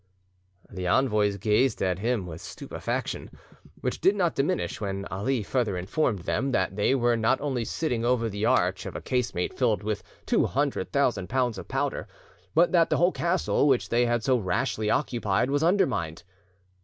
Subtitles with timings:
[0.67, 3.29] The envoys gazed at him with stupefaction,
[3.81, 8.03] which did not diminish when Ali further informed them that they were not only sitting
[8.03, 12.07] over the arch of a casemate filled with two hundred thousand pounds of powder,
[12.55, 16.23] but that the whole castle, which they had so rashly occupied, was undermined.